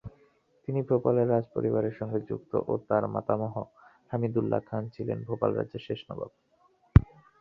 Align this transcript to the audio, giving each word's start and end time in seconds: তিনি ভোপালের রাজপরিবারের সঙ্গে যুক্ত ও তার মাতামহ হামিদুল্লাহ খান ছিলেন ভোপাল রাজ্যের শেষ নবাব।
তিনি 0.63 0.79
ভোপালের 0.87 1.27
রাজপরিবারের 1.29 1.97
সঙ্গে 1.99 2.19
যুক্ত 2.29 2.51
ও 2.67 2.83
তার 2.87 3.03
মাতামহ 3.15 3.53
হামিদুল্লাহ 4.11 4.61
খান 4.69 4.83
ছিলেন 4.95 5.17
ভোপাল 5.27 5.51
রাজ্যের 5.55 5.85
শেষ 5.87 5.99
নবাব। 6.09 6.31